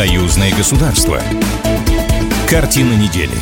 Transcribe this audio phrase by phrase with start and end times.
[0.00, 1.22] Союзное государство.
[2.48, 3.36] Картина недели.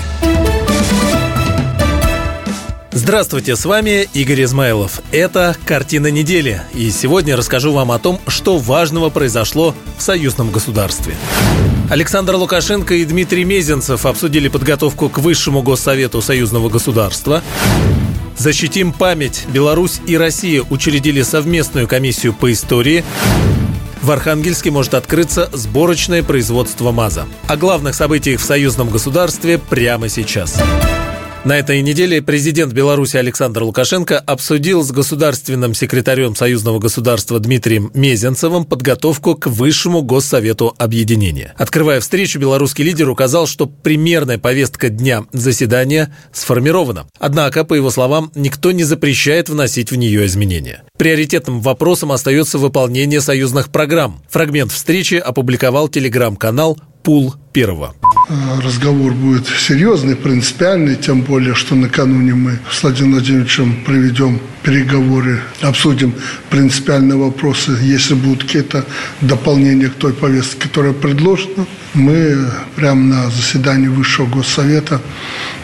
[2.91, 5.01] Здравствуйте, с вами Игорь Измайлов.
[5.13, 6.61] Это «Картина недели».
[6.75, 11.15] И сегодня расскажу вам о том, что важного произошло в союзном государстве.
[11.91, 17.41] Александр Лукашенко и Дмитрий Мезенцев обсудили подготовку к Высшему госсовету союзного государства.
[18.37, 19.47] Защитим память.
[19.53, 23.05] Беларусь и Россия учредили совместную комиссию по истории.
[24.03, 27.27] В Архангельске может открыться сборочное производство МАЗа.
[27.49, 30.61] О главных событиях в союзном государстве прямо сейчас.
[31.45, 38.65] На этой неделе президент Беларуси Александр Лукашенко обсудил с государственным секретарем союзного государства Дмитрием Мезенцевым
[38.65, 41.55] подготовку к Высшему Госсовету Объединения.
[41.57, 47.07] Открывая встречу, белорусский лидер указал, что примерная повестка дня заседания сформирована.
[47.21, 50.83] Однако, по его словам, никто не запрещает вносить в нее изменения.
[50.99, 54.21] Приоритетным вопросом остается выполнение союзных программ.
[54.29, 57.95] Фрагмент встречи опубликовал телеграм-канал «Пул первого».
[58.31, 65.41] Э, разговор будет серьезный, принципиальный, тем более, что накануне мы с Владимиром Владимировичем проведем переговоры,
[65.63, 66.13] обсудим
[66.51, 67.79] принципиальные вопросы.
[67.81, 68.85] Если будут какие-то
[69.23, 75.01] дополнения к той повестке, которая предложена, мы прямо на заседании Высшего Госсовета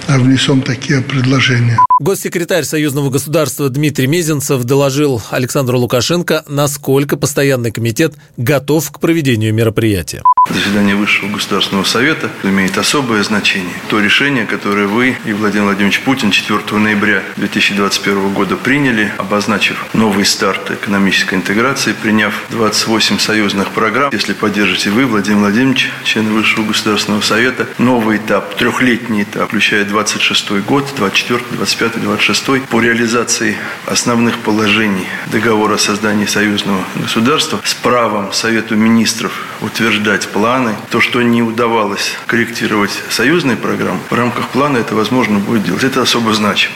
[0.08, 1.78] внесем такие предложения.
[2.00, 10.22] Госсекретарь Союзного государства Дмитрий Мезенцев доложил Александру Лукашенко, насколько постоянный комитет готов к проведению мероприятия.
[10.50, 13.72] Заседание Высшего Государственного Совета имеет особое значение.
[13.88, 20.26] То решение, которое вы и Владимир Владимирович Путин 4 ноября 2021 года приняли, обозначив новый
[20.26, 24.10] старт экономической интеграции, приняв 28 союзных программ.
[24.12, 30.50] Если поддержите вы, Владимир Владимирович, члены Высшего Государственного Совета, новый этап, трехлетний этап, включая 26
[30.66, 33.56] год, 24, 25, 26, по реализации
[33.86, 40.74] основных положений договора о создании союзного государства с правом Совету Министров утверждать планы.
[40.90, 45.84] То, что не удавалось корректировать союзные программы, в рамках плана это возможно будет делать.
[45.84, 46.74] Это особо значимо.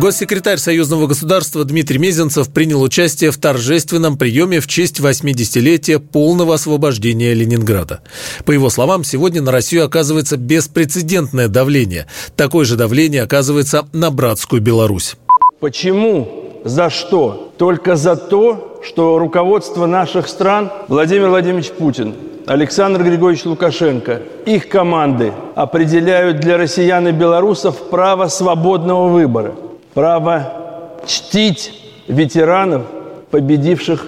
[0.00, 7.34] Госсекретарь Союзного государства Дмитрий Мезенцев принял участие в торжественном приеме в честь 80-летия полного освобождения
[7.34, 8.00] Ленинграда.
[8.46, 12.06] По его словам, сегодня на Россию оказывается беспрецедентное давление.
[12.34, 15.16] Такое же давление оказывается на братскую Беларусь.
[15.60, 16.62] Почему?
[16.64, 17.52] За что?
[17.58, 22.14] Только за то, что руководство наших стран Владимир Владимирович Путин
[22.46, 29.54] Александр Григорьевич Лукашенко, их команды определяют для россиян и белорусов право свободного выбора,
[29.94, 31.72] право чтить
[32.08, 32.82] ветеранов,
[33.30, 34.06] победивших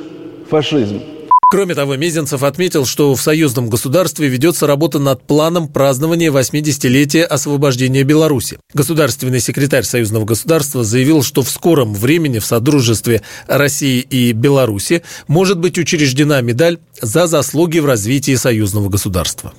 [0.50, 1.00] фашизм.
[1.48, 8.04] Кроме того, Мезенцев отметил, что в союзном государстве ведется работа над планом празднования 80-летия освобождения
[8.04, 8.59] Беларуси.
[8.72, 15.59] Государственный секретарь союзного государства заявил, что в скором времени в Содружестве России и Беларуси может
[15.59, 19.53] быть учреждена медаль за заслуги в развитии союзного государства.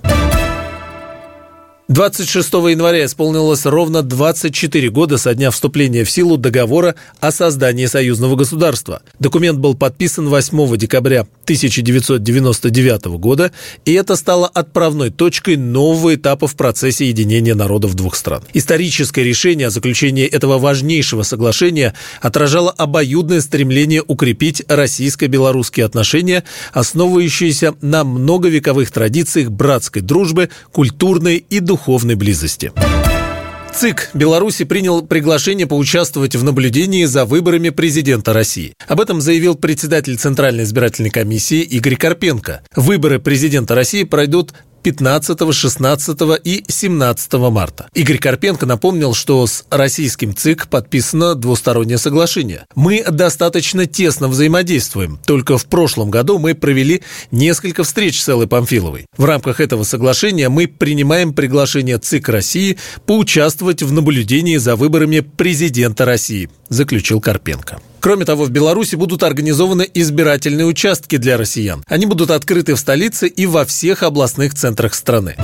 [1.94, 8.36] 26 января исполнилось ровно 24 года со дня вступления в силу договора о создании союзного
[8.36, 9.04] государства.
[9.20, 13.52] Документ был подписан 8 декабря 1999 года,
[13.86, 18.42] и это стало отправной точкой нового этапа в процессе единения народов двух стран.
[18.56, 28.04] Историческое решение о заключении этого важнейшего соглашения отражало обоюдное стремление укрепить российско-белорусские отношения, основывающиеся на
[28.04, 32.72] многовековых традициях братской дружбы, культурной и духовной духовной близости.
[33.76, 38.74] ЦИК Беларуси принял приглашение поучаствовать в наблюдении за выборами президента России.
[38.88, 42.62] Об этом заявил председатель Центральной избирательной комиссии Игорь Карпенко.
[42.78, 47.88] Выборы президента России пройдут 15, 16 и 17 марта.
[47.94, 52.66] Игорь Карпенко напомнил, что с российским ЦИК подписано двустороннее соглашение.
[52.76, 55.20] Мы достаточно тесно взаимодействуем.
[55.26, 57.02] Только в прошлом году мы провели
[57.32, 59.06] несколько встреч с Эллой Памфиловой.
[59.18, 66.06] В рамках этого соглашения мы принимаем приглашение ЦИК России поучаствовать в наблюдении за выборами президента
[66.06, 67.80] России, заключил Карпенко.
[68.04, 71.86] Кроме того, в Беларуси будут организованы избирательные участки для россиян.
[71.88, 75.38] Они будут открыты в столице и во всех областных центрах страны.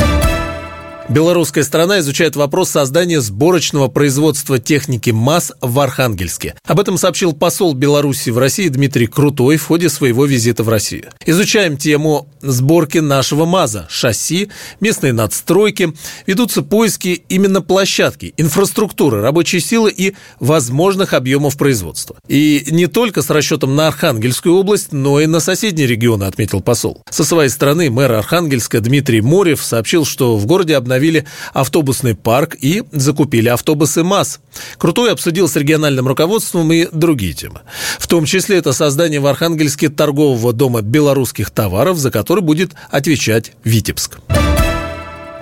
[1.09, 6.53] Белорусская сторона изучает вопрос создания сборочного производства техники МАЗ в Архангельске.
[6.67, 11.05] Об этом сообщил посол Беларуси в России Дмитрий Крутой в ходе своего визита в Россию.
[11.25, 14.49] Изучаем тему сборки нашего МАЗа, шасси,
[14.81, 15.93] местные надстройки.
[16.27, 22.17] Ведутся поиски именно площадки, инфраструктуры, рабочей силы и возможных объемов производства.
[22.27, 27.01] И не только с расчетом на Архангельскую область, но и на соседние регионы, отметил посол.
[27.09, 32.55] Со своей стороны мэр Архангельска Дмитрий Морев сообщил, что в городе обновили установили автобусный парк
[32.59, 34.39] и закупили автобусы МАЗ.
[34.77, 37.61] Крутой обсудил с региональным руководством и другие темы.
[37.97, 43.53] В том числе это создание в Архангельске торгового дома белорусских товаров, за который будет отвечать
[43.63, 44.19] Витебск.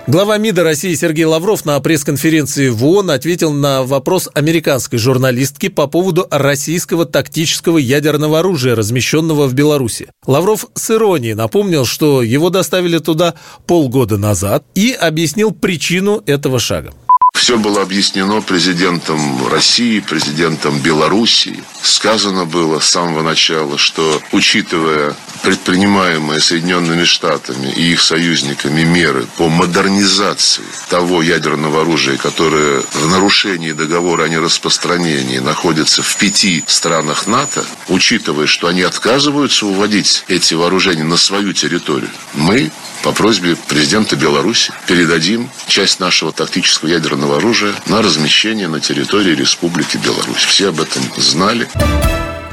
[0.08, 5.86] Глава МИДа России Сергей Лавров на пресс-конференции в ООН ответил на вопрос американской журналистки по
[5.86, 10.08] поводу российского тактического ядерного оружия, размещенного в Беларуси.
[10.26, 13.34] Лавров с иронией напомнил, что его доставили туда
[13.66, 16.94] полгода назад и объяснил причину этого шага.
[17.34, 21.62] Все было объяснено президентом России, президентом Белоруссии.
[21.82, 29.48] Сказано было с самого начала, что, учитывая предпринимаемые Соединенными Штатами и их союзниками меры по
[29.48, 37.64] модернизации того ядерного оружия, которое в нарушении договора о нераспространении находится в пяти странах НАТО,
[37.88, 42.70] учитывая, что они отказываются уводить эти вооружения на свою территорию, мы
[43.02, 49.96] по просьбе президента Беларуси передадим часть нашего тактического ядерного оружия на размещение на территории Республики
[49.96, 50.44] Беларусь.
[50.44, 51.68] Все об этом знали.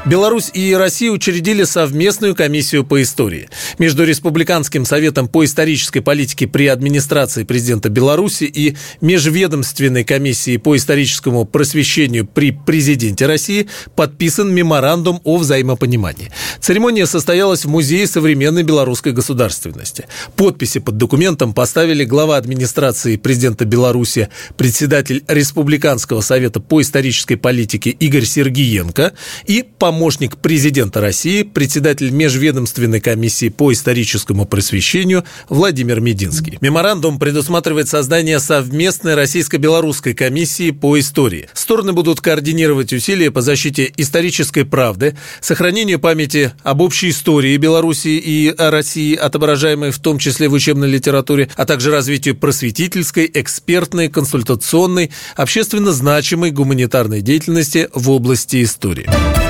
[0.06, 3.48] Беларусь и Россия учредили совместную комиссию по истории.
[3.78, 11.44] Между Республиканским советом по исторической политике при администрации президента Беларуси и Межведомственной комиссией по историческому
[11.44, 13.66] просвещению при президенте России
[13.96, 16.30] подписан меморандум о взаимопонимании.
[16.60, 20.06] Церемония состоялась в Музее современной белорусской государственности.
[20.36, 28.24] Подписи под документом поставили глава администрации президента Беларуси, председатель Республиканского совета по исторической политике Игорь
[28.24, 29.12] Сергиенко
[29.46, 36.58] и помощник помощник президента России, председатель Межведомственной комиссии по историческому просвещению Владимир Мединский.
[36.60, 41.48] Меморандум предусматривает создание совместной российско-белорусской комиссии по истории.
[41.54, 48.54] Стороны будут координировать усилия по защите исторической правды, сохранению памяти об общей истории Беларуси и
[48.58, 55.92] России, отображаемой в том числе в учебной литературе, а также развитию просветительской, экспертной, консультационной, общественно
[55.92, 59.45] значимой гуманитарной деятельности в области истории.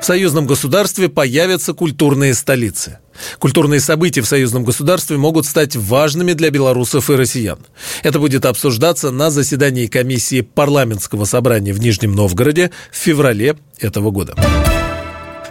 [0.00, 2.98] В союзном государстве появятся культурные столицы.
[3.38, 7.58] Культурные события в союзном государстве могут стать важными для белорусов и россиян.
[8.02, 14.34] Это будет обсуждаться на заседании комиссии парламентского собрания в Нижнем Новгороде в феврале этого года.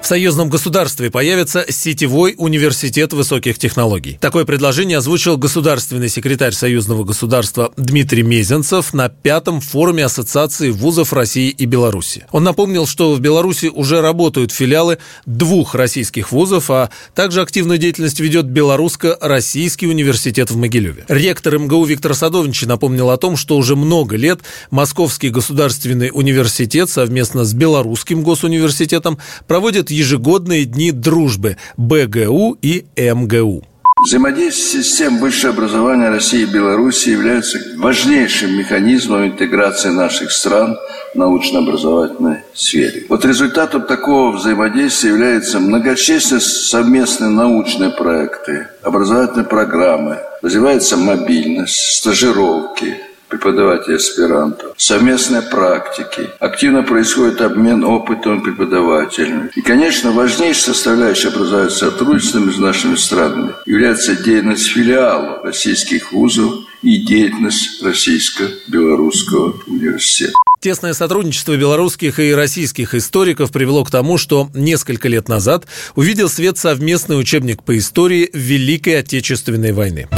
[0.09, 4.17] Союзном государстве появится сетевой университет высоких технологий.
[4.19, 11.49] Такое предложение озвучил государственный секретарь союзного государства Дмитрий Мезенцев на пятом форуме Ассоциации вузов России
[11.49, 12.25] и Беларуси.
[12.31, 14.97] Он напомнил, что в Беларуси уже работают филиалы
[15.27, 21.05] двух российских вузов, а также активную деятельность ведет Белорусско-Российский университет в Могилеве.
[21.07, 24.39] Ректор МГУ Виктор Садович напомнил о том, что уже много лет
[24.71, 33.63] Московский государственный университет совместно с Белорусским госуниверситетом проводит ежегодные дни дружбы БГУ и МГУ.
[34.05, 40.77] Взаимодействие систем высшего образования России и Беларуси является важнейшим механизмом интеграции наших стран
[41.13, 43.03] в научно-образовательной сфере.
[43.09, 52.95] Вот результатом такого взаимодействия являются многочисленные совместные научные проекты, образовательные программы, развивается мобильность, стажировки,
[53.29, 59.49] преподавателей аспирантов, совместные практики, активно происходит обмен опытом преподавателями.
[59.55, 66.97] И, конечно, важнейшей составляющей образовательного сотрудничества между нашими странами является деятельность филиалов российских вузов и
[66.97, 70.33] деятельность Российско-Белорусского университета.
[70.61, 75.65] Тесное сотрудничество белорусских и российских историков привело к тому, что несколько лет назад
[75.95, 80.09] увидел свет совместный учебник по истории Великой Отечественной войны.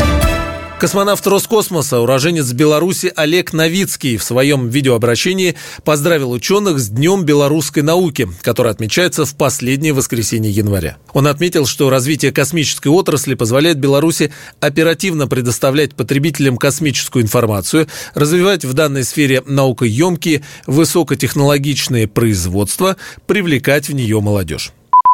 [0.82, 8.28] Космонавт Роскосмоса, уроженец Беларуси Олег Новицкий в своем видеообращении поздравил ученых с Днем белорусской науки,
[8.42, 10.98] который отмечается в последнее воскресенье января.
[11.14, 18.74] Он отметил, что развитие космической отрасли позволяет Беларуси оперативно предоставлять потребителям космическую информацию, развивать в
[18.74, 22.98] данной сфере наукоемкие, высокотехнологичные производства,
[23.28, 24.74] привлекать в нее молодежь.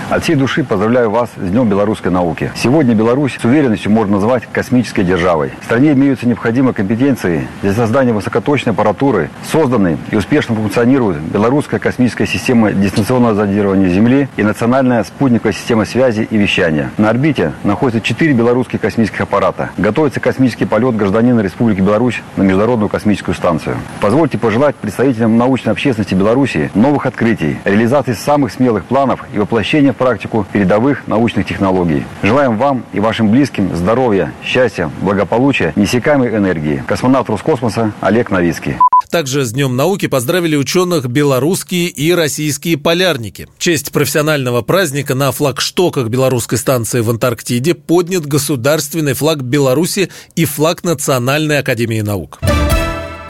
[0.09, 2.49] От всей души поздравляю вас с Днем белорусской науки.
[2.55, 5.51] Сегодня Беларусь с уверенностью можно назвать космической державой.
[5.59, 9.29] В стране имеются необходимые компетенции для создания высокоточной аппаратуры.
[9.51, 16.25] Созданы и успешно функционирует белорусская космическая система дистанционного зондирования Земли и национальная спутниковая система связи
[16.29, 16.89] и вещания.
[16.97, 19.71] На орбите находятся четыре белорусских космических аппарата.
[19.77, 23.75] Готовится космический полет гражданина Республики Беларусь на Международную космическую станцию.
[23.99, 29.93] Позвольте пожелать представителям научной общественности Беларуси новых открытий, реализации самых смелых планов и воплощения внедрения
[29.93, 32.03] в практику передовых научных технологий.
[32.23, 36.83] Желаем вам и вашим близким здоровья, счастья, благополучия, несекаемой энергии.
[36.87, 38.75] Космонавт Роскосмоса Олег Новицкий.
[39.09, 43.47] Также с Днем науки поздравили ученых белорусские и российские полярники.
[43.57, 50.43] В честь профессионального праздника на флагштоках белорусской станции в Антарктиде поднят государственный флаг Беларуси и
[50.43, 52.39] флаг Национальной академии наук.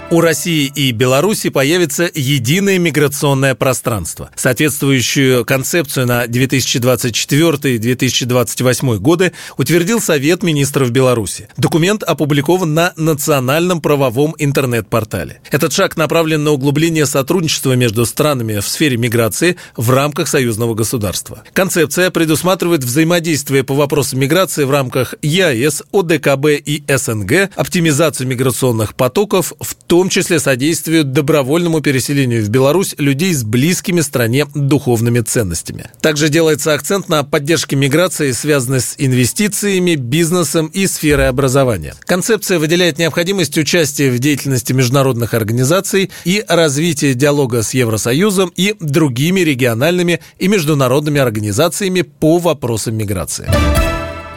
[0.10, 4.30] У России и Беларуси появится единое миграционное пространство.
[4.38, 11.50] Соответствующую концепцию на 2024-2028 годы утвердил Совет министров Беларуси.
[11.58, 15.42] Документ опубликован на национальном правовом интернет-портале.
[15.52, 21.44] Этот шаг направлен на углубление сотрудничества между странами в сфере миграции в рамках союзного государства.
[21.52, 29.52] Концепция предусматривает взаимодействие по вопросам миграции в рамках ЕАЭС, ОДКБ и СНГ, оптимизацию миграционных потоков,
[29.60, 35.90] в том том числе содействуют добровольному переселению в Беларусь людей с близкими стране духовными ценностями.
[36.02, 41.96] Также делается акцент на поддержке миграции, связанной с инвестициями, бизнесом и сферой образования.
[42.02, 49.40] Концепция выделяет необходимость участия в деятельности международных организаций и развития диалога с Евросоюзом и другими
[49.40, 53.50] региональными и международными организациями по вопросам миграции.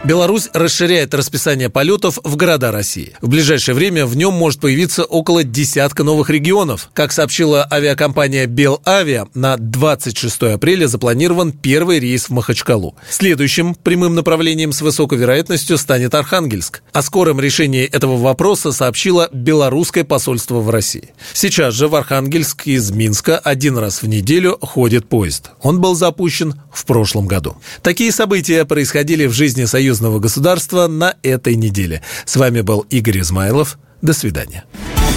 [0.03, 3.13] Беларусь расширяет расписание полетов в города России.
[3.21, 6.89] В ближайшее время в нем может появиться около десятка новых регионов.
[6.95, 12.97] Как сообщила авиакомпания «Белавиа», на 26 апреля запланирован первый рейс в Махачкалу.
[13.11, 16.83] Следующим прямым направлением с высокой вероятностью станет Архангельск.
[16.93, 21.11] О скором решении этого вопроса сообщило белорусское посольство в России.
[21.35, 25.51] Сейчас же в Архангельск из Минска один раз в неделю ходит поезд.
[25.61, 27.59] Он был запущен в прошлом году.
[27.83, 32.01] Такие события происходили в жизни Союза союзного государства на этой неделе.
[32.25, 33.77] С вами был Игорь Измайлов.
[34.03, 34.63] До свидания.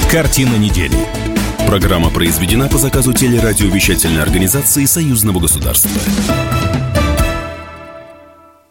[0.10, 0.98] Картина недели.
[1.68, 5.92] Программа произведена по заказу телерадиовещательной организации Союзного государства.